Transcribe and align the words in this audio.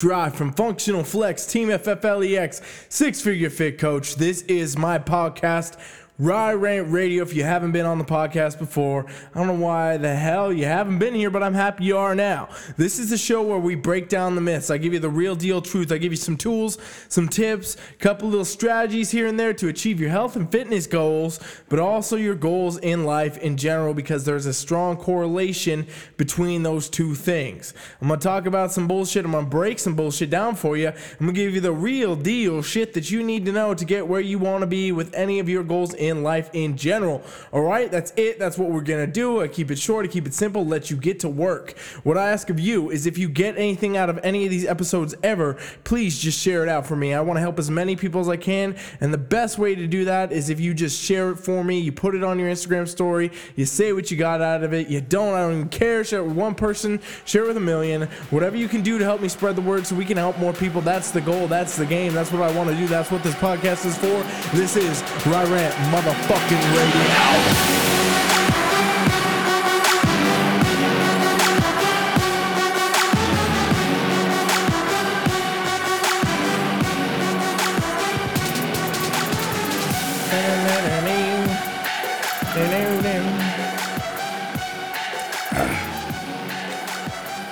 Drive 0.00 0.34
from 0.34 0.52
Functional 0.52 1.04
Flex, 1.04 1.46
Team 1.46 1.68
FFLEX, 1.68 2.60
Six 2.92 3.20
Figure 3.20 3.48
Fit 3.48 3.78
Coach. 3.78 4.16
This 4.16 4.42
is 4.42 4.76
my 4.76 4.98
podcast, 4.98 5.78
Rye 6.16 6.52
Rant 6.52 6.92
Radio. 6.92 7.24
If 7.24 7.34
you 7.34 7.42
haven't 7.42 7.72
been 7.72 7.86
on 7.86 7.98
the 7.98 8.04
podcast 8.04 8.60
before, 8.60 9.04
I 9.34 9.38
don't 9.38 9.48
know 9.48 9.64
why 9.64 9.96
the 9.96 10.14
hell 10.14 10.52
you 10.52 10.64
haven't 10.64 11.00
been 11.00 11.12
here, 11.12 11.28
but 11.28 11.42
I'm 11.42 11.54
happy 11.54 11.86
you 11.86 11.98
are 11.98 12.14
now. 12.14 12.50
This 12.76 13.00
is 13.00 13.10
the 13.10 13.18
show 13.18 13.42
where 13.42 13.58
we 13.58 13.74
break 13.74 14.08
down 14.08 14.36
the 14.36 14.40
myths. 14.40 14.70
I 14.70 14.78
give 14.78 14.92
you 14.92 15.00
the 15.00 15.10
real 15.10 15.34
deal 15.34 15.60
truth. 15.60 15.90
I 15.90 15.98
give 15.98 16.12
you 16.12 16.16
some 16.16 16.36
tools, 16.36 16.78
some 17.08 17.28
tips, 17.28 17.76
a 17.90 17.94
couple 17.94 18.28
little 18.28 18.44
strategies 18.44 19.10
here 19.10 19.26
and 19.26 19.40
there 19.40 19.52
to 19.54 19.66
achieve 19.66 19.98
your 19.98 20.10
health 20.10 20.36
and 20.36 20.48
fitness 20.52 20.86
goals, 20.86 21.40
but 21.68 21.80
also 21.80 22.14
your 22.14 22.36
goals 22.36 22.78
in 22.78 23.02
life 23.02 23.36
in 23.38 23.56
general 23.56 23.92
because 23.92 24.24
there's 24.24 24.46
a 24.46 24.54
strong 24.54 24.96
correlation 24.96 25.84
between 26.16 26.62
those 26.62 26.88
two 26.88 27.16
things. 27.16 27.74
I'm 28.00 28.06
going 28.06 28.20
to 28.20 28.24
talk 28.24 28.46
about 28.46 28.70
some 28.70 28.86
bullshit. 28.86 29.24
I'm 29.24 29.32
going 29.32 29.46
to 29.46 29.50
break 29.50 29.80
some 29.80 29.96
bullshit 29.96 30.30
down 30.30 30.54
for 30.54 30.76
you. 30.76 30.90
I'm 30.90 31.18
going 31.18 31.34
to 31.34 31.40
give 31.40 31.56
you 31.56 31.60
the 31.60 31.72
real 31.72 32.14
deal 32.14 32.62
shit 32.62 32.94
that 32.94 33.10
you 33.10 33.24
need 33.24 33.44
to 33.46 33.52
know 33.52 33.74
to 33.74 33.84
get 33.84 34.06
where 34.06 34.20
you 34.20 34.38
want 34.38 34.60
to 34.60 34.68
be 34.68 34.92
with 34.92 35.12
any 35.12 35.40
of 35.40 35.48
your 35.48 35.64
goals 35.64 35.92
in 36.08 36.22
life 36.22 36.50
in 36.52 36.76
general. 36.76 37.22
All 37.52 37.62
right, 37.62 37.90
that's 37.90 38.12
it. 38.16 38.38
That's 38.38 38.58
what 38.58 38.70
we're 38.70 38.82
going 38.82 39.04
to 39.04 39.10
do. 39.10 39.40
I 39.40 39.48
keep 39.48 39.70
it 39.70 39.78
short, 39.78 40.06
I 40.06 40.08
keep 40.08 40.26
it 40.26 40.34
simple, 40.34 40.64
let 40.64 40.90
you 40.90 40.96
get 40.96 41.20
to 41.20 41.28
work. 41.28 41.76
What 42.02 42.18
I 42.18 42.30
ask 42.30 42.50
of 42.50 42.60
you 42.60 42.90
is 42.90 43.06
if 43.06 43.18
you 43.18 43.28
get 43.28 43.56
anything 43.56 43.96
out 43.96 44.10
of 44.10 44.18
any 44.22 44.44
of 44.44 44.50
these 44.50 44.66
episodes 44.66 45.14
ever, 45.22 45.58
please 45.84 46.18
just 46.18 46.40
share 46.40 46.62
it 46.62 46.68
out 46.68 46.86
for 46.86 46.96
me. 46.96 47.14
I 47.14 47.20
want 47.20 47.36
to 47.36 47.40
help 47.40 47.58
as 47.58 47.70
many 47.70 47.96
people 47.96 48.20
as 48.20 48.28
I 48.28 48.36
can. 48.36 48.76
And 49.00 49.12
the 49.12 49.18
best 49.18 49.58
way 49.58 49.74
to 49.74 49.86
do 49.86 50.04
that 50.06 50.32
is 50.32 50.50
if 50.50 50.60
you 50.60 50.74
just 50.74 51.02
share 51.02 51.30
it 51.30 51.36
for 51.36 51.64
me, 51.64 51.80
you 51.80 51.92
put 51.92 52.14
it 52.14 52.22
on 52.22 52.38
your 52.38 52.50
Instagram 52.50 52.88
story, 52.88 53.30
you 53.56 53.64
say 53.64 53.92
what 53.92 54.10
you 54.10 54.16
got 54.16 54.40
out 54.40 54.62
of 54.62 54.72
it. 54.72 54.88
You 54.88 55.00
don't, 55.00 55.34
I 55.34 55.40
don't 55.40 55.52
even 55.52 55.68
care. 55.68 56.04
Share 56.04 56.20
it 56.20 56.26
with 56.26 56.36
one 56.36 56.54
person, 56.54 57.00
share 57.24 57.44
it 57.44 57.48
with 57.48 57.56
a 57.56 57.60
million. 57.60 58.02
Whatever 58.30 58.56
you 58.56 58.68
can 58.68 58.82
do 58.82 58.98
to 58.98 59.04
help 59.04 59.20
me 59.20 59.28
spread 59.28 59.56
the 59.56 59.62
word 59.62 59.86
so 59.86 59.94
we 59.94 60.04
can 60.04 60.16
help 60.16 60.38
more 60.38 60.52
people. 60.52 60.80
That's 60.80 61.10
the 61.10 61.20
goal. 61.20 61.46
That's 61.46 61.76
the 61.76 61.86
game. 61.86 62.12
That's 62.12 62.32
what 62.32 62.42
I 62.42 62.54
want 62.56 62.70
to 62.70 62.76
do. 62.76 62.86
That's 62.86 63.10
what 63.10 63.22
this 63.22 63.34
podcast 63.34 63.86
is 63.86 63.96
for. 63.96 64.22
This 64.56 64.76
is 64.76 65.02
Rye 65.26 65.44
Rant 65.44 65.74
motherfucking 65.94 66.64
radio. 66.76 67.84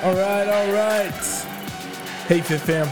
All 0.02 0.16
right, 0.16 0.48
all 0.48 0.72
right. 0.72 1.12
Hey, 2.26 2.40
Fit 2.40 2.60
Fam. 2.60 2.88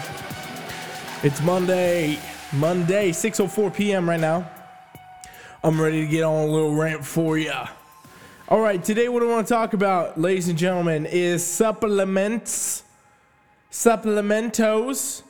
It's 1.24 1.42
Monday, 1.42 2.20
Monday, 2.52 3.10
6.04 3.10 3.74
p.m. 3.74 4.08
right 4.08 4.20
now. 4.20 4.48
I'm 5.62 5.78
ready 5.78 6.00
to 6.00 6.06
get 6.06 6.22
on 6.22 6.48
a 6.48 6.50
little 6.50 6.74
rant 6.74 7.04
for 7.04 7.36
you. 7.36 7.52
All 8.48 8.60
right, 8.62 8.82
today 8.82 9.10
what 9.10 9.22
I 9.22 9.26
want 9.26 9.46
to 9.46 9.52
talk 9.52 9.74
about, 9.74 10.18
ladies 10.18 10.48
and 10.48 10.56
gentlemen, 10.56 11.04
is 11.04 11.46
supplements, 11.46 12.82
supplementos, 13.70 15.22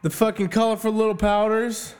the 0.00 0.08
fucking 0.08 0.48
colorful 0.48 0.90
little 0.90 1.14
powders, 1.14 1.94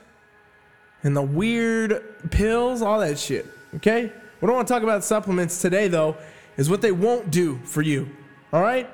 and 1.02 1.14
the 1.14 1.20
weird 1.20 2.30
pills, 2.30 2.80
all 2.80 3.00
that 3.00 3.19
shit. 3.19 3.44
Okay? 3.75 4.10
What 4.41 4.50
I 4.50 4.55
want 4.55 4.66
to 4.66 4.72
talk 4.72 4.82
about 4.82 5.05
supplements 5.05 5.60
today, 5.60 5.88
though, 5.88 6.16
is 6.56 6.70
what 6.70 6.80
they 6.80 6.92
won't 6.92 7.30
do 7.30 7.58
for 7.64 7.82
you. 7.82 8.08
All 8.50 8.62
right? 8.62 8.88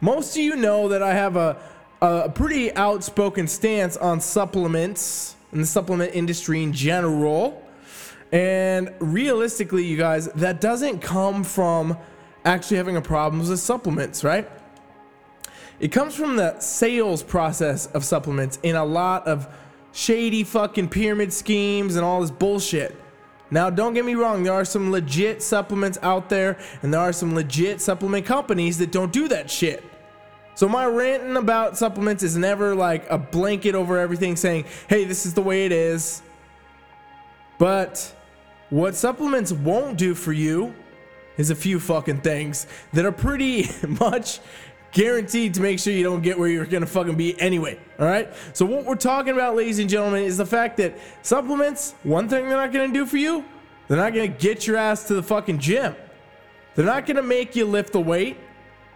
Most 0.00 0.36
of 0.36 0.42
you 0.42 0.54
know 0.54 0.88
that 0.88 1.02
I 1.02 1.14
have 1.14 1.34
a, 1.34 1.56
a 2.00 2.28
pretty 2.28 2.72
outspoken 2.76 3.48
stance 3.48 3.96
on 3.96 4.20
supplements 4.20 5.35
and 5.52 5.60
the 5.60 5.66
supplement 5.66 6.14
industry 6.14 6.62
in 6.62 6.72
general. 6.72 7.62
And 8.32 8.92
realistically, 8.98 9.84
you 9.84 9.96
guys, 9.96 10.26
that 10.32 10.60
doesn't 10.60 11.00
come 11.00 11.44
from 11.44 11.96
actually 12.44 12.76
having 12.76 12.96
a 12.96 13.02
problem 13.02 13.46
with 13.46 13.58
supplements, 13.58 14.24
right? 14.24 14.50
It 15.78 15.88
comes 15.88 16.14
from 16.14 16.36
the 16.36 16.58
sales 16.60 17.22
process 17.22 17.86
of 17.86 18.04
supplements 18.04 18.58
in 18.62 18.76
a 18.76 18.84
lot 18.84 19.26
of 19.26 19.46
shady 19.92 20.44
fucking 20.44 20.88
pyramid 20.88 21.32
schemes 21.32 21.96
and 21.96 22.04
all 22.04 22.20
this 22.20 22.30
bullshit. 22.30 22.96
Now, 23.50 23.70
don't 23.70 23.94
get 23.94 24.04
me 24.04 24.14
wrong, 24.14 24.42
there 24.42 24.52
are 24.52 24.64
some 24.64 24.90
legit 24.90 25.42
supplements 25.42 25.98
out 26.02 26.28
there, 26.28 26.58
and 26.82 26.92
there 26.92 27.00
are 27.00 27.12
some 27.12 27.34
legit 27.34 27.80
supplement 27.80 28.26
companies 28.26 28.78
that 28.78 28.90
don't 28.90 29.12
do 29.12 29.28
that 29.28 29.50
shit. 29.50 29.84
So, 30.56 30.68
my 30.68 30.86
ranting 30.86 31.36
about 31.36 31.76
supplements 31.76 32.22
is 32.22 32.36
never 32.36 32.74
like 32.74 33.08
a 33.10 33.18
blanket 33.18 33.74
over 33.74 33.98
everything 33.98 34.36
saying, 34.36 34.64
hey, 34.88 35.04
this 35.04 35.26
is 35.26 35.34
the 35.34 35.42
way 35.42 35.66
it 35.66 35.72
is. 35.72 36.22
But 37.58 38.14
what 38.70 38.94
supplements 38.94 39.52
won't 39.52 39.98
do 39.98 40.14
for 40.14 40.32
you 40.32 40.74
is 41.36 41.50
a 41.50 41.54
few 41.54 41.78
fucking 41.78 42.22
things 42.22 42.66
that 42.94 43.04
are 43.04 43.12
pretty 43.12 43.68
much 44.00 44.40
guaranteed 44.92 45.52
to 45.52 45.60
make 45.60 45.78
sure 45.78 45.92
you 45.92 46.02
don't 46.02 46.22
get 46.22 46.38
where 46.38 46.48
you're 46.48 46.64
gonna 46.64 46.86
fucking 46.86 47.16
be 47.16 47.38
anyway. 47.38 47.78
All 47.98 48.06
right. 48.06 48.32
So 48.54 48.64
what 48.64 48.86
we're 48.86 48.94
talking 48.94 49.34
about, 49.34 49.56
ladies 49.56 49.78
and 49.78 49.90
gentlemen, 49.90 50.24
is 50.24 50.38
the 50.38 50.46
fact 50.46 50.78
that 50.78 50.96
supplements, 51.20 51.94
one 52.02 52.30
thing 52.30 52.48
they're 52.48 52.56
not 52.56 52.72
gonna 52.72 52.94
do 52.94 53.04
for 53.04 53.18
you, 53.18 53.44
they're 53.88 53.98
not 53.98 54.14
gonna 54.14 54.26
get 54.28 54.66
your 54.66 54.78
ass 54.78 55.06
to 55.08 55.14
the 55.14 55.22
fucking 55.22 55.58
gym. 55.58 55.94
They're 56.74 56.86
not 56.86 57.04
gonna 57.04 57.22
make 57.22 57.54
you 57.54 57.66
lift 57.66 57.92
the 57.92 58.00
weight. 58.00 58.38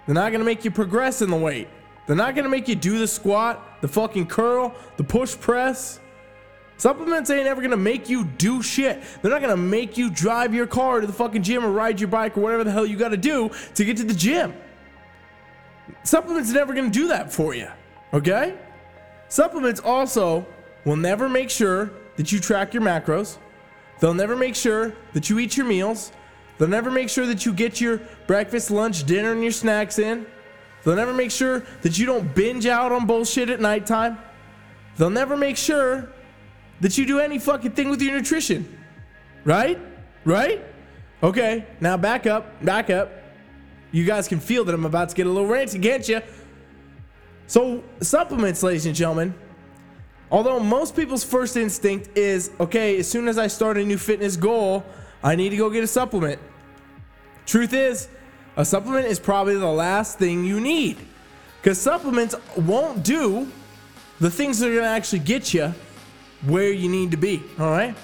They're 0.06 0.14
not 0.14 0.32
gonna 0.32 0.44
make 0.44 0.64
you 0.64 0.70
progress 0.70 1.22
in 1.22 1.30
the 1.30 1.36
weight. 1.36 1.68
They're 2.06 2.16
not 2.16 2.34
gonna 2.34 2.48
make 2.48 2.68
you 2.68 2.74
do 2.74 2.98
the 2.98 3.06
squat, 3.06 3.80
the 3.80 3.88
fucking 3.88 4.26
curl, 4.26 4.74
the 4.96 5.04
push 5.04 5.38
press. 5.38 6.00
Supplements 6.76 7.28
ain't 7.28 7.46
ever 7.46 7.60
gonna 7.60 7.76
make 7.76 8.08
you 8.08 8.24
do 8.24 8.62
shit. 8.62 9.02
They're 9.20 9.30
not 9.30 9.42
gonna 9.42 9.56
make 9.56 9.98
you 9.98 10.10
drive 10.10 10.54
your 10.54 10.66
car 10.66 11.00
to 11.00 11.06
the 11.06 11.12
fucking 11.12 11.42
gym 11.42 11.64
or 11.64 11.70
ride 11.70 12.00
your 12.00 12.08
bike 12.08 12.38
or 12.38 12.40
whatever 12.40 12.64
the 12.64 12.70
hell 12.70 12.86
you 12.86 12.96
gotta 12.96 13.16
do 13.18 13.50
to 13.74 13.84
get 13.84 13.96
to 13.98 14.04
the 14.04 14.14
gym. 14.14 14.54
Supplements 16.02 16.50
never 16.50 16.72
gonna 16.72 16.88
do 16.88 17.08
that 17.08 17.32
for 17.32 17.54
you, 17.54 17.68
okay? 18.14 18.56
Supplements 19.28 19.80
also 19.80 20.46
will 20.84 20.96
never 20.96 21.28
make 21.28 21.50
sure 21.50 21.90
that 22.16 22.32
you 22.32 22.40
track 22.40 22.72
your 22.72 22.82
macros. 22.82 23.36
They'll 24.00 24.14
never 24.14 24.34
make 24.34 24.54
sure 24.54 24.94
that 25.12 25.28
you 25.28 25.38
eat 25.38 25.56
your 25.56 25.66
meals. 25.66 26.12
They'll 26.60 26.68
never 26.68 26.90
make 26.90 27.08
sure 27.08 27.26
that 27.26 27.46
you 27.46 27.54
get 27.54 27.80
your 27.80 28.02
breakfast, 28.26 28.70
lunch, 28.70 29.04
dinner, 29.04 29.32
and 29.32 29.42
your 29.42 29.50
snacks 29.50 29.98
in. 29.98 30.26
They'll 30.84 30.94
never 30.94 31.14
make 31.14 31.30
sure 31.30 31.64
that 31.80 31.98
you 31.98 32.04
don't 32.04 32.34
binge 32.34 32.66
out 32.66 32.92
on 32.92 33.06
bullshit 33.06 33.48
at 33.48 33.62
nighttime. 33.62 34.18
They'll 34.98 35.08
never 35.08 35.38
make 35.38 35.56
sure 35.56 36.12
that 36.82 36.98
you 36.98 37.06
do 37.06 37.18
any 37.18 37.38
fucking 37.38 37.70
thing 37.70 37.88
with 37.88 38.02
your 38.02 38.14
nutrition. 38.14 38.78
Right? 39.42 39.78
Right? 40.26 40.62
Okay, 41.22 41.64
now 41.80 41.96
back 41.96 42.26
up, 42.26 42.62
back 42.62 42.90
up. 42.90 43.10
You 43.90 44.04
guys 44.04 44.28
can 44.28 44.38
feel 44.38 44.62
that 44.66 44.74
I'm 44.74 44.84
about 44.84 45.08
to 45.08 45.14
get 45.14 45.26
a 45.26 45.30
little 45.30 45.48
ranty, 45.48 45.82
can't 45.82 46.06
you? 46.06 46.20
So, 47.46 47.82
supplements, 48.02 48.62
ladies 48.62 48.84
and 48.84 48.94
gentlemen, 48.94 49.32
although 50.30 50.60
most 50.60 50.94
people's 50.94 51.24
first 51.24 51.56
instinct 51.56 52.18
is 52.18 52.50
okay, 52.60 52.98
as 52.98 53.10
soon 53.10 53.28
as 53.28 53.38
I 53.38 53.46
start 53.46 53.78
a 53.78 53.82
new 53.82 53.96
fitness 53.96 54.36
goal, 54.36 54.84
I 55.22 55.36
need 55.36 55.48
to 55.48 55.56
go 55.56 55.70
get 55.70 55.82
a 55.82 55.86
supplement. 55.86 56.38
Truth 57.50 57.72
is, 57.72 58.06
a 58.56 58.64
supplement 58.64 59.06
is 59.06 59.18
probably 59.18 59.56
the 59.56 59.66
last 59.66 60.20
thing 60.20 60.44
you 60.44 60.60
need 60.60 60.96
because 61.60 61.80
supplements 61.80 62.36
won't 62.56 63.02
do 63.02 63.50
the 64.20 64.30
things 64.30 64.60
that 64.60 64.68
are 64.68 64.74
going 64.74 64.84
to 64.84 64.88
actually 64.88 65.18
get 65.18 65.52
you 65.52 65.74
where 66.46 66.70
you 66.70 66.88
need 66.88 67.10
to 67.10 67.16
be. 67.16 67.42
All 67.58 67.72
right. 67.72 67.96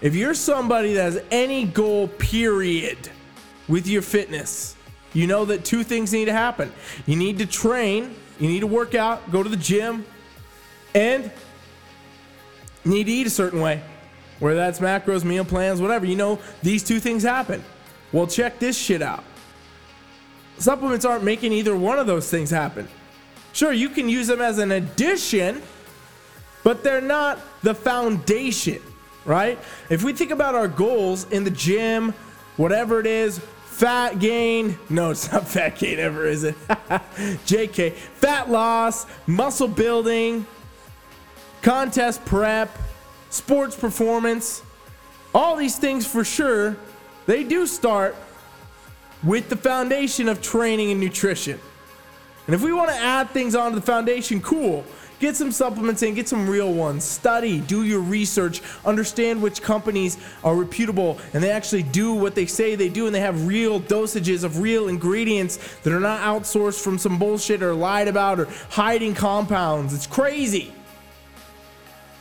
If 0.00 0.16
you're 0.16 0.34
somebody 0.34 0.94
that 0.94 1.02
has 1.04 1.22
any 1.30 1.66
goal, 1.66 2.08
period, 2.08 2.98
with 3.68 3.86
your 3.86 4.02
fitness, 4.02 4.74
you 5.12 5.28
know 5.28 5.44
that 5.44 5.64
two 5.64 5.84
things 5.84 6.12
need 6.12 6.24
to 6.24 6.32
happen. 6.32 6.72
You 7.06 7.14
need 7.14 7.38
to 7.38 7.46
train, 7.46 8.16
you 8.40 8.48
need 8.48 8.60
to 8.60 8.66
work 8.66 8.96
out, 8.96 9.30
go 9.30 9.44
to 9.44 9.48
the 9.48 9.56
gym, 9.56 10.04
and 10.96 11.30
need 12.84 13.04
to 13.04 13.12
eat 13.12 13.28
a 13.28 13.30
certain 13.30 13.60
way. 13.60 13.82
Whether 14.40 14.56
that's 14.56 14.80
macros, 14.80 15.22
meal 15.22 15.44
plans, 15.44 15.80
whatever. 15.80 16.06
You 16.06 16.16
know, 16.16 16.40
these 16.60 16.82
two 16.82 16.98
things 16.98 17.22
happen. 17.22 17.62
Well, 18.12 18.26
check 18.26 18.58
this 18.58 18.76
shit 18.76 19.02
out. 19.02 19.24
Supplements 20.58 21.04
aren't 21.04 21.24
making 21.24 21.52
either 21.52 21.76
one 21.76 21.98
of 21.98 22.06
those 22.06 22.30
things 22.30 22.50
happen. 22.50 22.88
Sure, 23.52 23.72
you 23.72 23.88
can 23.88 24.08
use 24.08 24.26
them 24.26 24.40
as 24.40 24.58
an 24.58 24.72
addition, 24.72 25.62
but 26.62 26.84
they're 26.84 27.00
not 27.00 27.38
the 27.62 27.74
foundation, 27.74 28.80
right? 29.24 29.58
If 29.88 30.02
we 30.04 30.12
think 30.12 30.30
about 30.30 30.54
our 30.54 30.68
goals 30.68 31.24
in 31.30 31.44
the 31.44 31.50
gym, 31.50 32.12
whatever 32.56 33.00
it 33.00 33.06
is, 33.06 33.38
fat 33.64 34.18
gain, 34.18 34.78
no, 34.90 35.10
it's 35.10 35.32
not 35.32 35.48
fat 35.48 35.78
gain 35.78 35.98
ever, 35.98 36.26
is 36.26 36.44
it? 36.44 36.54
JK, 36.68 37.92
fat 37.94 38.50
loss, 38.50 39.06
muscle 39.26 39.68
building, 39.68 40.46
contest 41.62 42.24
prep, 42.24 42.76
sports 43.30 43.74
performance, 43.74 44.62
all 45.34 45.56
these 45.56 45.78
things 45.78 46.06
for 46.06 46.24
sure, 46.24 46.76
they 47.30 47.44
do 47.44 47.66
start 47.66 48.16
with 49.22 49.48
the 49.48 49.56
foundation 49.56 50.28
of 50.28 50.42
training 50.42 50.90
and 50.90 51.00
nutrition. 51.00 51.60
And 52.46 52.54
if 52.54 52.62
we 52.62 52.72
want 52.72 52.90
to 52.90 52.96
add 52.96 53.30
things 53.30 53.54
onto 53.54 53.76
the 53.76 53.86
foundation, 53.86 54.40
cool. 54.40 54.84
Get 55.20 55.36
some 55.36 55.52
supplements 55.52 56.02
in, 56.02 56.14
get 56.14 56.26
some 56.26 56.48
real 56.48 56.72
ones. 56.72 57.04
Study, 57.04 57.60
do 57.60 57.84
your 57.84 58.00
research, 58.00 58.62
understand 58.86 59.40
which 59.42 59.60
companies 59.60 60.16
are 60.42 60.56
reputable 60.56 61.18
and 61.34 61.44
they 61.44 61.50
actually 61.50 61.82
do 61.82 62.14
what 62.14 62.34
they 62.34 62.46
say 62.46 62.74
they 62.74 62.88
do 62.88 63.06
and 63.06 63.14
they 63.14 63.20
have 63.20 63.46
real 63.46 63.80
dosages 63.80 64.42
of 64.42 64.58
real 64.58 64.88
ingredients 64.88 65.58
that 65.82 65.92
are 65.92 66.00
not 66.00 66.22
outsourced 66.22 66.82
from 66.82 66.96
some 66.96 67.18
bullshit 67.18 67.62
or 67.62 67.74
lied 67.74 68.08
about 68.08 68.40
or 68.40 68.48
hiding 68.70 69.14
compounds. 69.14 69.92
It's 69.92 70.06
crazy. 70.06 70.72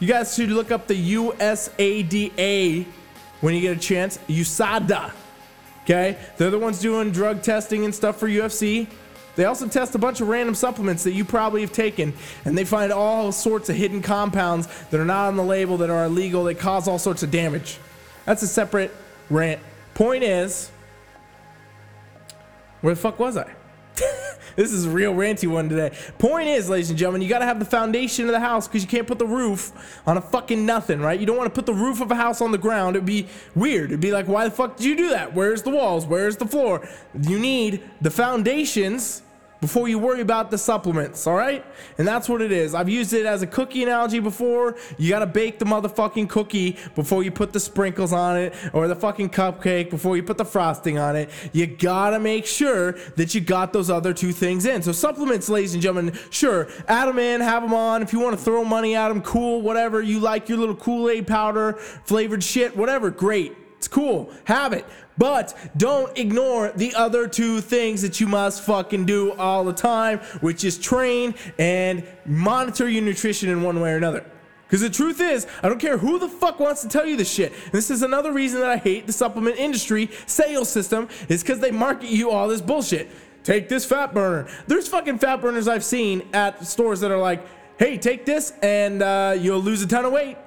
You 0.02 0.08
guys 0.08 0.36
should 0.36 0.50
look 0.50 0.70
up 0.70 0.88
the 0.88 1.16
USADA 1.16 2.86
when 3.42 3.54
you 3.56 3.62
get 3.62 3.78
a 3.78 3.80
chance. 3.80 4.20
USADA. 4.28 5.12
Okay? 5.84 6.18
They're 6.38 6.52
the 6.52 6.60
ones 6.60 6.80
doing 6.80 7.12
drug 7.12 7.42
testing 7.42 7.86
and 7.86 7.94
stuff 7.94 8.18
for 8.18 8.28
UFC. 8.28 8.88
They 9.36 9.46
also 9.46 9.68
test 9.68 9.96
a 9.96 9.98
bunch 9.98 10.20
of 10.22 10.28
random 10.28 10.54
supplements 10.54 11.04
that 11.06 11.14
you 11.14 11.24
probably 11.24 11.62
have 11.62 11.72
taken, 11.72 12.14
and 12.44 12.58
they 12.58 12.66
find 12.66 12.92
all 12.92 13.32
sorts 13.32 13.70
of 13.70 13.76
hidden 13.76 14.02
compounds 14.02 14.68
that 14.90 15.00
are 15.00 15.06
not 15.06 15.28
on 15.28 15.38
the 15.38 15.44
label 15.44 15.78
that 15.78 15.90
are 15.90 16.06
illegal 16.06 16.44
that 16.46 16.60
cause 16.60 16.88
all 16.90 17.00
sorts 17.00 17.24
of 17.24 17.32
damage. 17.32 17.78
That's 18.26 18.44
a 18.44 18.48
separate 18.48 18.94
rant. 19.30 19.62
Point 19.94 20.24
is, 20.24 20.70
where 22.82 22.94
the 22.94 23.00
fuck 23.00 23.18
was 23.18 23.38
I? 23.38 23.50
This 24.60 24.74
is 24.74 24.86
a 24.86 24.90
real 24.90 25.14
ranty 25.14 25.50
one 25.50 25.70
today. 25.70 25.96
Point 26.18 26.50
is, 26.50 26.70
ladies 26.70 26.90
and 26.90 27.00
gentlemen, 27.00 27.22
you 27.22 27.30
gotta 27.30 27.46
have 27.46 27.60
the 27.60 27.66
foundation 27.66 28.26
of 28.26 28.32
the 28.32 28.42
house 28.42 28.68
because 28.68 28.84
you 28.84 28.90
can't 28.90 29.08
put 29.08 29.18
the 29.18 29.26
roof 29.26 29.72
on 30.06 30.18
a 30.18 30.22
fucking 30.22 30.66
nothing, 30.66 31.00
right? 31.00 31.18
You 31.18 31.26
don't 31.26 31.38
wanna 31.38 31.50
put 31.50 31.66
the 31.66 31.74
roof 31.74 32.02
of 32.02 32.12
a 32.12 32.16
house 32.16 32.42
on 32.42 32.52
the 32.52 32.58
ground. 32.58 32.98
It'd 32.98 33.06
be 33.06 33.28
weird. 33.56 33.92
It'd 33.92 34.02
be 34.02 34.12
like, 34.12 34.28
why 34.28 34.44
the 34.44 34.52
fuck 34.52 34.76
did 34.76 34.86
you 34.86 34.98
do 34.98 35.10
that? 35.12 35.34
Where's 35.34 35.62
the 35.62 35.70
walls? 35.70 36.06
Where's 36.06 36.36
the 36.36 36.46
floor? 36.46 36.86
You 37.22 37.40
need 37.40 37.84
the 38.02 38.12
foundations 38.12 39.22
before 39.62 39.90
you 39.90 40.00
worry 40.00 40.22
about 40.22 40.52
the 40.52 40.58
supplements, 40.58 41.28
all 41.28 41.36
right? 41.36 41.66
And 41.98 42.08
that's 42.08 42.30
what 42.30 42.42
it 42.42 42.52
is. 42.52 42.74
I've 42.74 42.90
used 42.90 43.14
it 43.14 43.26
as 43.26 43.42
a 43.42 43.48
cookie 43.48 43.84
analogy 43.84 44.20
before. 44.20 44.78
You 44.98 45.10
gotta 45.10 45.26
bake 45.26 45.60
the 45.60 45.66
motherfucking 45.66 46.30
cookie 46.30 46.78
before 46.96 47.24
you 47.24 47.32
put 47.32 47.52
the 47.52 47.60
sprinkles 47.60 48.14
on 48.14 48.38
it, 48.38 48.56
or 48.74 48.88
the 48.88 48.96
fucking 48.96 49.30
cupcake 49.30 49.90
before 49.90 50.16
you 50.16 50.24
put 50.24 50.38
the 50.38 50.46
frosting 50.46 50.98
on 50.98 51.16
it. 51.16 51.30
You 51.52 51.68
gotta 51.68 52.20
make 52.20 52.46
sure 52.46 52.94
that 53.16 53.36
you 53.36 53.42
got 53.42 53.74
those 53.74 53.90
other 53.90 54.14
two 54.14 54.32
things 54.32 54.66
in. 54.66 54.82
So, 54.82 54.92
supplements, 54.92 55.50
ladies 55.50 55.74
and 55.74 55.84
gentlemen, 55.84 56.18
sure, 56.30 56.70
add 56.88 57.08
them 57.08 57.20
in, 57.20 57.42
have 57.42 57.64
them 57.64 57.74
on. 57.74 58.02
If 58.02 58.14
you 58.14 58.20
wanna 58.20 58.38
throw 58.38 58.64
money 58.64 58.96
at 58.96 59.10
them, 59.10 59.22
cool, 59.22 59.62
whatever. 59.62 60.02
You 60.02 60.20
like 60.20 60.48
your 60.48 60.58
little 60.58 60.76
Kool 60.76 61.10
Aid 61.10 61.28
powder, 61.28 61.74
flavored 61.74 62.44
shit, 62.44 62.78
whatever, 62.78 63.10
great. 63.10 63.56
It's 63.80 63.88
cool. 63.88 64.30
Have 64.44 64.74
it. 64.74 64.86
But 65.20 65.54
don't 65.76 66.18
ignore 66.18 66.72
the 66.72 66.96
other 66.96 67.28
two 67.28 67.60
things 67.60 68.02
that 68.02 68.22
you 68.22 68.26
must 68.26 68.64
fucking 68.64 69.06
do 69.06 69.34
all 69.34 69.66
the 69.66 69.74
time, 69.74 70.20
which 70.40 70.64
is 70.64 70.80
train 70.80 71.36
and 71.60 72.08
monitor 72.26 72.88
your 72.88 73.04
nutrition 73.04 73.50
in 73.50 73.62
one 73.62 73.82
way 73.82 73.92
or 73.92 73.98
another. 73.98 74.26
Because 74.66 74.82
the 74.82 74.90
truth 74.90 75.20
is, 75.20 75.46
I 75.62 75.68
don't 75.68 75.80
care 75.80 75.98
who 75.98 76.20
the 76.20 76.30
fuck 76.30 76.60
wants 76.60 76.84
to 76.84 76.88
tell 76.88 77.06
you 77.06 77.18
this 77.18 77.30
shit. 77.30 77.52
And 77.52 77.72
this 77.74 77.92
is 77.92 78.02
another 78.02 78.32
reason 78.32 78.62
that 78.62 78.70
I 78.70 78.78
hate 78.78 79.08
the 79.08 79.14
supplement 79.14 79.58
industry 79.58 80.10
sales 80.26 80.70
system, 80.70 81.10
is 81.28 81.44
because 81.44 81.60
they 81.60 81.72
market 81.72 82.10
you 82.10 82.32
all 82.32 82.48
this 82.48 82.62
bullshit. 82.62 83.10
Take 83.44 83.68
this 83.68 83.84
fat 83.84 84.14
burner. 84.14 84.48
There's 84.68 84.88
fucking 84.88 85.20
fat 85.20 85.42
burners 85.42 85.68
I've 85.68 85.84
seen 85.84 86.30
at 86.34 86.66
stores 86.66 87.02
that 87.02 87.12
are 87.12 87.18
like, 87.18 87.46
hey, 87.78 87.98
take 87.98 88.26
this 88.26 88.54
and 88.62 89.02
uh, 89.02 89.36
you'll 89.38 89.62
lose 89.62 89.82
a 89.82 89.88
ton 89.88 90.06
of 90.06 90.14
weight. 90.14 90.38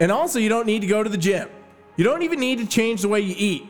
And 0.00 0.10
also, 0.10 0.40
you 0.40 0.48
don't 0.48 0.66
need 0.66 0.80
to 0.80 0.88
go 0.88 1.02
to 1.02 1.10
the 1.10 1.18
gym. 1.18 1.48
You 1.96 2.02
don't 2.02 2.22
even 2.22 2.40
need 2.40 2.58
to 2.58 2.66
change 2.66 3.02
the 3.02 3.08
way 3.08 3.20
you 3.20 3.34
eat. 3.36 3.68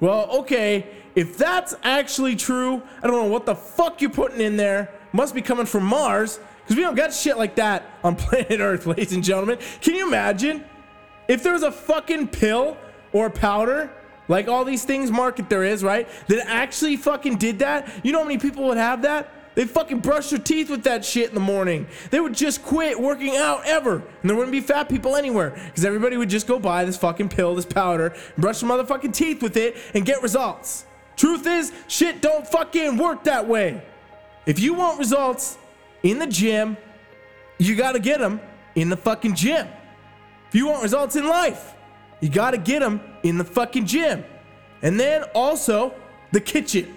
Well, 0.00 0.30
okay, 0.40 0.86
if 1.14 1.36
that's 1.36 1.74
actually 1.82 2.36
true, 2.36 2.82
I 3.02 3.06
don't 3.06 3.16
know 3.16 3.30
what 3.30 3.46
the 3.46 3.54
fuck 3.54 4.00
you're 4.00 4.10
putting 4.10 4.40
in 4.40 4.56
there. 4.56 4.92
Must 5.12 5.34
be 5.34 5.42
coming 5.42 5.66
from 5.66 5.84
Mars, 5.84 6.40
because 6.62 6.76
we 6.76 6.82
don't 6.82 6.94
got 6.94 7.12
shit 7.12 7.36
like 7.36 7.56
that 7.56 7.84
on 8.02 8.16
planet 8.16 8.60
Earth, 8.60 8.86
ladies 8.86 9.12
and 9.12 9.22
gentlemen. 9.22 9.58
Can 9.80 9.94
you 9.94 10.06
imagine 10.06 10.64
if 11.28 11.42
there 11.42 11.52
was 11.52 11.62
a 11.62 11.72
fucking 11.72 12.28
pill 12.28 12.76
or 13.12 13.28
powder, 13.28 13.90
like 14.28 14.48
all 14.48 14.64
these 14.64 14.84
things 14.84 15.10
market 15.10 15.50
there 15.50 15.64
is, 15.64 15.82
right, 15.84 16.08
that 16.28 16.46
actually 16.48 16.96
fucking 16.96 17.36
did 17.36 17.58
that? 17.58 17.92
You 18.04 18.12
know 18.12 18.20
how 18.20 18.24
many 18.24 18.38
people 18.38 18.64
would 18.68 18.78
have 18.78 19.02
that? 19.02 19.32
They 19.54 19.64
fucking 19.64 20.00
brush 20.00 20.30
their 20.30 20.38
teeth 20.38 20.70
with 20.70 20.84
that 20.84 21.04
shit 21.04 21.28
in 21.28 21.34
the 21.34 21.40
morning. 21.40 21.86
They 22.10 22.20
would 22.20 22.34
just 22.34 22.62
quit 22.62 23.00
working 23.00 23.36
out 23.36 23.66
ever. 23.66 23.96
And 23.96 24.30
there 24.30 24.36
wouldn't 24.36 24.52
be 24.52 24.60
fat 24.60 24.88
people 24.88 25.16
anywhere. 25.16 25.50
Because 25.66 25.84
everybody 25.84 26.16
would 26.16 26.30
just 26.30 26.46
go 26.46 26.58
buy 26.58 26.84
this 26.84 26.96
fucking 26.96 27.30
pill, 27.30 27.54
this 27.54 27.66
powder, 27.66 28.14
brush 28.38 28.60
their 28.60 28.70
motherfucking 28.70 29.12
teeth 29.12 29.42
with 29.42 29.56
it, 29.56 29.76
and 29.94 30.06
get 30.06 30.22
results. 30.22 30.86
Truth 31.16 31.46
is, 31.46 31.72
shit 31.88 32.22
don't 32.22 32.46
fucking 32.46 32.96
work 32.96 33.24
that 33.24 33.46
way. 33.46 33.82
If 34.46 34.58
you 34.60 34.74
want 34.74 34.98
results 34.98 35.58
in 36.02 36.18
the 36.18 36.26
gym, 36.26 36.76
you 37.58 37.76
gotta 37.76 37.98
get 37.98 38.20
them 38.20 38.40
in 38.74 38.88
the 38.88 38.96
fucking 38.96 39.34
gym. 39.34 39.68
If 40.48 40.54
you 40.54 40.66
want 40.66 40.82
results 40.82 41.16
in 41.16 41.28
life, 41.28 41.74
you 42.20 42.28
gotta 42.28 42.56
get 42.56 42.80
them 42.80 43.00
in 43.22 43.36
the 43.36 43.44
fucking 43.44 43.86
gym. 43.86 44.24
And 44.82 44.98
then 44.98 45.24
also 45.34 45.94
the 46.32 46.40
kitchen 46.40 46.94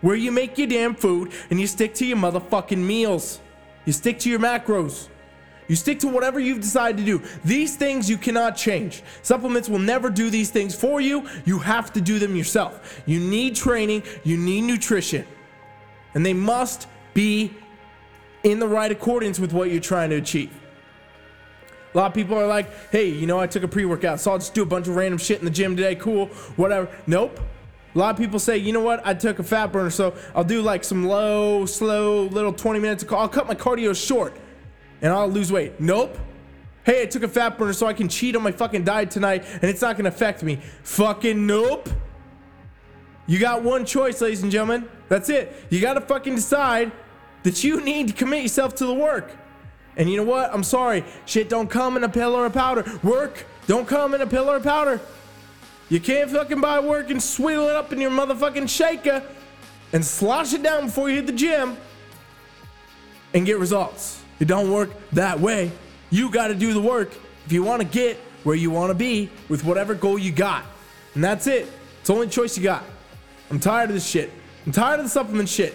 where 0.00 0.16
you 0.16 0.32
make 0.32 0.58
your 0.58 0.66
damn 0.66 0.94
food 0.94 1.32
and 1.50 1.60
you 1.60 1.66
stick 1.66 1.94
to 1.94 2.06
your 2.06 2.16
motherfucking 2.16 2.78
meals. 2.78 3.40
You 3.84 3.92
stick 3.92 4.18
to 4.20 4.30
your 4.30 4.38
macros. 4.38 5.08
You 5.68 5.76
stick 5.76 6.00
to 6.00 6.08
whatever 6.08 6.40
you've 6.40 6.60
decided 6.60 6.98
to 6.98 7.04
do. 7.04 7.22
These 7.44 7.76
things 7.76 8.10
you 8.10 8.18
cannot 8.18 8.56
change. 8.56 9.04
Supplements 9.22 9.68
will 9.68 9.78
never 9.78 10.10
do 10.10 10.28
these 10.28 10.50
things 10.50 10.74
for 10.74 11.00
you. 11.00 11.28
You 11.44 11.60
have 11.60 11.92
to 11.92 12.00
do 12.00 12.18
them 12.18 12.34
yourself. 12.34 13.00
You 13.06 13.20
need 13.20 13.54
training, 13.54 14.02
you 14.24 14.36
need 14.36 14.62
nutrition. 14.62 15.24
And 16.14 16.26
they 16.26 16.34
must 16.34 16.88
be 17.14 17.54
in 18.42 18.58
the 18.58 18.66
right 18.66 18.90
accordance 18.90 19.38
with 19.38 19.52
what 19.52 19.70
you're 19.70 19.80
trying 19.80 20.10
to 20.10 20.16
achieve. 20.16 20.50
A 21.94 21.98
lot 21.98 22.06
of 22.06 22.14
people 22.14 22.36
are 22.38 22.46
like, 22.46 22.90
hey, 22.90 23.08
you 23.08 23.26
know, 23.26 23.38
I 23.38 23.46
took 23.46 23.62
a 23.62 23.68
pre 23.68 23.84
workout, 23.84 24.20
so 24.20 24.32
I'll 24.32 24.38
just 24.38 24.54
do 24.54 24.62
a 24.62 24.66
bunch 24.66 24.88
of 24.88 24.96
random 24.96 25.18
shit 25.18 25.38
in 25.38 25.44
the 25.44 25.50
gym 25.50 25.76
today. 25.76 25.94
Cool, 25.94 26.26
whatever. 26.56 26.88
Nope. 27.06 27.38
A 27.94 27.98
lot 27.98 28.10
of 28.10 28.16
people 28.16 28.38
say, 28.38 28.56
you 28.56 28.72
know 28.72 28.80
what? 28.80 29.04
I 29.04 29.14
took 29.14 29.38
a 29.40 29.42
fat 29.42 29.72
burner, 29.72 29.90
so 29.90 30.14
I'll 30.34 30.44
do 30.44 30.62
like 30.62 30.84
some 30.84 31.06
low, 31.06 31.66
slow, 31.66 32.24
little 32.24 32.52
20 32.52 32.78
minutes. 32.78 33.04
I'll 33.10 33.28
cut 33.28 33.48
my 33.48 33.54
cardio 33.54 33.94
short 33.94 34.36
and 35.02 35.12
I'll 35.12 35.28
lose 35.28 35.50
weight. 35.50 35.80
Nope. 35.80 36.16
Hey, 36.84 37.02
I 37.02 37.06
took 37.06 37.22
a 37.24 37.28
fat 37.28 37.58
burner 37.58 37.72
so 37.72 37.86
I 37.86 37.92
can 37.92 38.08
cheat 38.08 38.36
on 38.36 38.42
my 38.42 38.52
fucking 38.52 38.84
diet 38.84 39.10
tonight 39.10 39.44
and 39.54 39.64
it's 39.64 39.82
not 39.82 39.96
gonna 39.96 40.08
affect 40.08 40.42
me. 40.42 40.60
Fucking 40.84 41.46
nope. 41.46 41.88
You 43.26 43.38
got 43.38 43.62
one 43.62 43.84
choice, 43.84 44.20
ladies 44.20 44.42
and 44.42 44.52
gentlemen. 44.52 44.88
That's 45.08 45.28
it. 45.28 45.52
You 45.68 45.80
gotta 45.80 46.00
fucking 46.00 46.36
decide 46.36 46.92
that 47.42 47.64
you 47.64 47.80
need 47.80 48.08
to 48.08 48.14
commit 48.14 48.42
yourself 48.42 48.74
to 48.76 48.86
the 48.86 48.94
work. 48.94 49.36
And 49.96 50.08
you 50.08 50.16
know 50.16 50.24
what? 50.24 50.52
I'm 50.54 50.64
sorry. 50.64 51.04
Shit 51.26 51.48
don't 51.48 51.68
come 51.68 51.96
in 51.96 52.04
a 52.04 52.08
pill 52.08 52.34
or 52.34 52.46
a 52.46 52.50
powder. 52.50 52.84
Work 53.02 53.46
don't 53.66 53.86
come 53.86 54.14
in 54.14 54.20
a 54.20 54.26
pill 54.26 54.48
or 54.48 54.56
a 54.56 54.60
powder. 54.60 55.00
You 55.90 55.98
can't 55.98 56.30
fucking 56.30 56.60
buy 56.60 56.78
work 56.78 57.10
and 57.10 57.20
swivel 57.20 57.68
it 57.68 57.74
up 57.74 57.92
in 57.92 58.00
your 58.00 58.12
motherfucking 58.12 58.68
shaker 58.68 59.24
and 59.92 60.04
slosh 60.04 60.54
it 60.54 60.62
down 60.62 60.86
before 60.86 61.10
you 61.10 61.16
hit 61.16 61.26
the 61.26 61.32
gym 61.32 61.76
and 63.34 63.44
get 63.44 63.58
results. 63.58 64.22
It 64.38 64.46
don't 64.46 64.72
work 64.72 64.90
that 65.12 65.40
way. 65.40 65.72
You 66.10 66.30
got 66.30 66.48
to 66.48 66.54
do 66.54 66.72
the 66.72 66.80
work 66.80 67.12
if 67.44 67.52
you 67.52 67.64
want 67.64 67.82
to 67.82 67.88
get 67.88 68.16
where 68.44 68.54
you 68.54 68.70
want 68.70 68.90
to 68.90 68.94
be 68.94 69.30
with 69.48 69.64
whatever 69.64 69.94
goal 69.94 70.16
you 70.16 70.30
got. 70.30 70.64
And 71.14 71.24
that's 71.24 71.48
it. 71.48 71.66
It's 71.98 72.06
the 72.06 72.14
only 72.14 72.28
choice 72.28 72.56
you 72.56 72.62
got. 72.62 72.84
I'm 73.50 73.58
tired 73.58 73.90
of 73.90 73.94
this 73.94 74.06
shit. 74.06 74.30
I'm 74.64 74.72
tired 74.72 75.00
of 75.00 75.06
the 75.06 75.10
supplement 75.10 75.48
shit. 75.48 75.74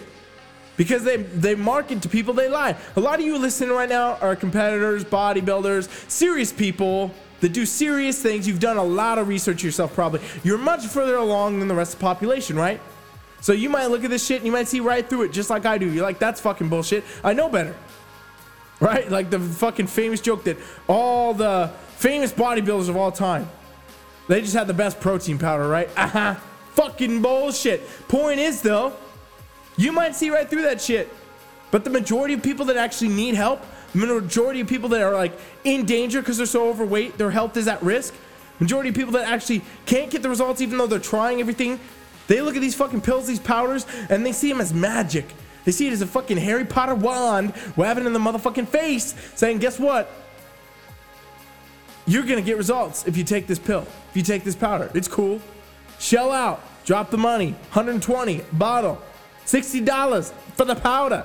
Because 0.78 1.04
they, 1.04 1.18
they 1.18 1.54
market 1.54 2.02
to 2.02 2.08
people, 2.08 2.32
they 2.32 2.48
lie. 2.48 2.76
A 2.96 3.00
lot 3.00 3.18
of 3.18 3.24
you 3.24 3.38
listening 3.38 3.70
right 3.70 3.88
now 3.88 4.16
are 4.16 4.34
competitors, 4.34 5.04
bodybuilders, 5.04 5.88
serious 6.10 6.52
people 6.52 7.12
that 7.40 7.52
do 7.52 7.66
serious 7.66 8.20
things. 8.20 8.46
You've 8.46 8.60
done 8.60 8.76
a 8.76 8.84
lot 8.84 9.18
of 9.18 9.28
research 9.28 9.62
yourself, 9.62 9.94
probably. 9.94 10.20
You're 10.42 10.58
much 10.58 10.86
further 10.86 11.16
along 11.16 11.58
than 11.58 11.68
the 11.68 11.74
rest 11.74 11.94
of 11.94 11.98
the 11.98 12.04
population, 12.04 12.56
right? 12.56 12.80
So 13.40 13.52
you 13.52 13.68
might 13.68 13.86
look 13.86 14.04
at 14.04 14.10
this 14.10 14.26
shit 14.26 14.38
and 14.38 14.46
you 14.46 14.52
might 14.52 14.68
see 14.68 14.80
right 14.80 15.08
through 15.08 15.22
it, 15.22 15.32
just 15.32 15.50
like 15.50 15.66
I 15.66 15.78
do. 15.78 15.90
You're 15.90 16.02
like, 16.02 16.18
that's 16.18 16.40
fucking 16.40 16.68
bullshit. 16.68 17.04
I 17.22 17.32
know 17.32 17.48
better. 17.48 17.74
Right? 18.80 19.10
Like 19.10 19.30
the 19.30 19.40
fucking 19.40 19.86
famous 19.86 20.20
joke 20.20 20.44
that 20.44 20.58
all 20.88 21.32
the 21.32 21.70
famous 21.96 22.32
bodybuilders 22.32 22.88
of 22.88 22.96
all 22.96 23.12
time, 23.12 23.48
they 24.28 24.40
just 24.40 24.54
had 24.54 24.66
the 24.66 24.74
best 24.74 25.00
protein 25.00 25.38
powder, 25.38 25.68
right? 25.68 25.88
Uh 25.96 26.08
huh. 26.08 26.34
Fucking 26.72 27.22
bullshit. 27.22 27.88
Point 28.06 28.38
is, 28.38 28.60
though, 28.60 28.92
you 29.78 29.92
might 29.92 30.14
see 30.14 30.28
right 30.28 30.48
through 30.48 30.62
that 30.62 30.80
shit. 30.80 31.10
But 31.70 31.84
the 31.84 31.90
majority 31.90 32.34
of 32.34 32.42
people 32.42 32.66
that 32.66 32.76
actually 32.76 33.08
need 33.08 33.34
help 33.34 33.64
majority 33.96 34.60
of 34.60 34.68
people 34.68 34.88
that 34.90 35.02
are 35.02 35.14
like 35.14 35.38
in 35.64 35.86
danger 35.86 36.20
because 36.20 36.36
they're 36.36 36.46
so 36.46 36.68
overweight, 36.68 37.18
their 37.18 37.30
health 37.30 37.56
is 37.56 37.68
at 37.68 37.82
risk. 37.82 38.14
Majority 38.60 38.88
of 38.90 38.94
people 38.94 39.12
that 39.12 39.28
actually 39.28 39.62
can't 39.84 40.10
get 40.10 40.22
the 40.22 40.28
results 40.28 40.60
even 40.60 40.78
though 40.78 40.86
they're 40.86 40.98
trying 40.98 41.40
everything, 41.40 41.78
they 42.26 42.40
look 42.40 42.56
at 42.56 42.60
these 42.60 42.74
fucking 42.74 43.02
pills, 43.02 43.26
these 43.26 43.40
powders, 43.40 43.86
and 44.08 44.24
they 44.24 44.32
see 44.32 44.48
them 44.48 44.60
as 44.60 44.72
magic. 44.72 45.26
They 45.64 45.72
see 45.72 45.88
it 45.88 45.92
as 45.92 46.00
a 46.00 46.06
fucking 46.06 46.36
Harry 46.36 46.64
Potter 46.64 46.94
wand 46.94 47.52
waving 47.76 48.06
in 48.06 48.12
the 48.12 48.18
motherfucking 48.18 48.68
face, 48.68 49.14
saying, 49.34 49.58
guess 49.58 49.78
what? 49.78 50.10
You're 52.06 52.22
gonna 52.22 52.42
get 52.42 52.56
results 52.56 53.06
if 53.06 53.16
you 53.16 53.24
take 53.24 53.46
this 53.46 53.58
pill, 53.58 53.86
if 54.10 54.16
you 54.16 54.22
take 54.22 54.44
this 54.44 54.54
powder. 54.54 54.90
It's 54.94 55.08
cool. 55.08 55.40
Shell 55.98 56.30
out, 56.30 56.62
drop 56.84 57.10
the 57.10 57.18
money, 57.18 57.52
120 57.72 58.42
bottle, 58.52 59.02
$60 59.44 60.32
for 60.54 60.64
the 60.64 60.76
powder. 60.76 61.24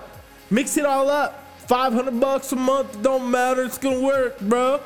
Mix 0.49 0.77
it 0.77 0.85
all 0.85 1.09
up. 1.09 1.40
500 1.71 2.19
bucks 2.19 2.51
a 2.51 2.57
month, 2.57 3.01
don't 3.01 3.31
matter, 3.31 3.63
it's 3.63 3.77
gonna 3.77 4.01
work, 4.01 4.37
bro. 4.41 4.81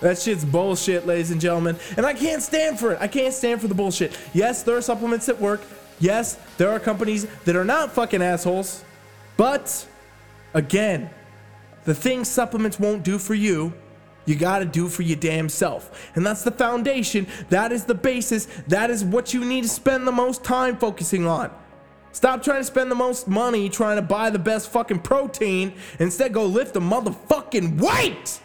That 0.00 0.18
shit's 0.18 0.44
bullshit, 0.44 1.06
ladies 1.06 1.30
and 1.30 1.40
gentlemen. 1.40 1.78
And 1.96 2.04
I 2.04 2.12
can't 2.12 2.42
stand 2.42 2.78
for 2.78 2.92
it. 2.92 2.98
I 3.00 3.08
can't 3.08 3.32
stand 3.32 3.62
for 3.62 3.66
the 3.66 3.74
bullshit. 3.74 4.14
Yes, 4.34 4.62
there 4.62 4.76
are 4.76 4.82
supplements 4.82 5.24
that 5.24 5.40
work. 5.40 5.62
Yes, 5.98 6.38
there 6.58 6.68
are 6.68 6.78
companies 6.78 7.26
that 7.46 7.56
are 7.56 7.64
not 7.64 7.92
fucking 7.92 8.20
assholes. 8.20 8.84
But 9.38 9.88
again, 10.52 11.08
the 11.86 11.94
things 11.94 12.28
supplements 12.28 12.78
won't 12.78 13.02
do 13.02 13.16
for 13.16 13.32
you, 13.32 13.72
you 14.26 14.34
gotta 14.34 14.66
do 14.66 14.86
for 14.86 15.00
your 15.00 15.16
damn 15.16 15.48
self. 15.48 16.10
And 16.14 16.26
that's 16.26 16.42
the 16.42 16.50
foundation. 16.50 17.26
That 17.48 17.72
is 17.72 17.86
the 17.86 17.94
basis. 17.94 18.48
That 18.68 18.90
is 18.90 19.02
what 19.02 19.32
you 19.32 19.46
need 19.46 19.62
to 19.62 19.70
spend 19.70 20.06
the 20.06 20.12
most 20.12 20.44
time 20.44 20.76
focusing 20.76 21.26
on. 21.26 21.50
Stop 22.12 22.42
trying 22.42 22.60
to 22.60 22.64
spend 22.64 22.90
the 22.90 22.96
most 22.96 23.28
money 23.28 23.68
trying 23.68 23.96
to 23.96 24.02
buy 24.02 24.30
the 24.30 24.38
best 24.38 24.70
fucking 24.70 25.00
protein. 25.00 25.72
Instead, 25.98 26.32
go 26.32 26.44
lift 26.44 26.76
a 26.76 26.80
motherfucking 26.80 27.80
weight! 27.80 28.40